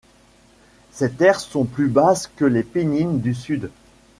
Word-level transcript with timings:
Ces 0.91 1.11
terres 1.11 1.39
sont 1.39 1.65
plus 1.65 1.87
basses 1.87 2.25
que 2.35 2.43
les 2.45 2.63
Pennines 2.63 3.19
du 3.21 3.35
Sud. 3.35 3.69